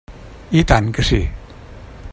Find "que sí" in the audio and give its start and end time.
0.99-1.21